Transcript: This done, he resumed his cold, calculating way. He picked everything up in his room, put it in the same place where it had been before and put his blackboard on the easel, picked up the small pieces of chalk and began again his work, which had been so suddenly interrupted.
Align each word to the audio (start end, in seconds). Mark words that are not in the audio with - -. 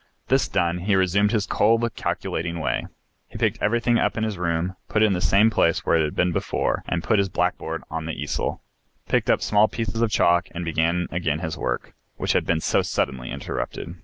This 0.29 0.47
done, 0.47 0.79
he 0.79 0.95
resumed 0.95 1.31
his 1.31 1.45
cold, 1.45 1.87
calculating 1.95 2.59
way. 2.59 2.87
He 3.27 3.37
picked 3.37 3.61
everything 3.61 3.99
up 3.99 4.17
in 4.17 4.23
his 4.23 4.35
room, 4.39 4.75
put 4.89 5.03
it 5.03 5.05
in 5.05 5.13
the 5.13 5.21
same 5.21 5.51
place 5.51 5.85
where 5.85 5.95
it 5.95 6.03
had 6.03 6.15
been 6.15 6.31
before 6.31 6.83
and 6.87 7.03
put 7.03 7.19
his 7.19 7.29
blackboard 7.29 7.83
on 7.91 8.07
the 8.07 8.19
easel, 8.19 8.63
picked 9.07 9.29
up 9.29 9.41
the 9.41 9.45
small 9.45 9.67
pieces 9.67 10.01
of 10.01 10.09
chalk 10.09 10.47
and 10.55 10.65
began 10.65 11.05
again 11.11 11.37
his 11.41 11.55
work, 11.55 11.93
which 12.17 12.33
had 12.33 12.47
been 12.47 12.61
so 12.61 12.81
suddenly 12.81 13.29
interrupted. 13.29 13.93